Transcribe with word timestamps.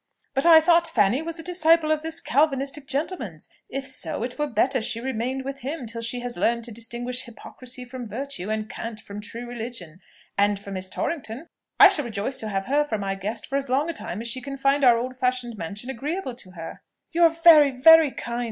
"But 0.33 0.47
I 0.47 0.61
thought 0.61 0.87
Fanny 0.87 1.21
was 1.21 1.37
a 1.37 1.43
disciple 1.43 1.91
of 1.91 2.01
this 2.01 2.21
Calvinistic 2.21 2.87
gentleman's? 2.87 3.47
If 3.69 3.85
so, 3.85 4.23
it 4.23 4.39
were 4.39 4.47
better 4.47 4.81
she 4.81 4.99
remained 4.99 5.45
with 5.45 5.59
him 5.59 5.85
till 5.85 6.01
she 6.01 6.21
has 6.21 6.35
learned 6.35 6.63
to 6.63 6.71
distinguish 6.71 7.25
hypocrisy 7.25 7.85
from 7.85 8.07
virtue, 8.09 8.49
and 8.49 8.67
cant 8.67 8.99
from 8.99 9.21
true 9.21 9.45
religion. 9.45 10.01
And 10.39 10.57
for 10.59 10.71
Miss 10.71 10.89
Torrington, 10.89 11.49
I 11.79 11.89
shall 11.89 12.05
rejoice 12.05 12.39
to 12.39 12.49
have 12.49 12.65
her 12.65 12.83
for 12.83 12.97
my 12.97 13.13
guest 13.13 13.45
for 13.45 13.57
as 13.57 13.69
long 13.69 13.91
a 13.91 13.93
time 13.93 14.21
as 14.21 14.27
she 14.27 14.41
can 14.41 14.57
find 14.57 14.83
our 14.83 14.97
old 14.97 15.17
fashioned 15.17 15.55
mansion 15.55 15.91
agreeable 15.91 16.33
to 16.33 16.49
her." 16.53 16.81
"You 17.11 17.21
are 17.21 17.29
very, 17.43 17.69
very 17.69 18.09
kind!" 18.09 18.39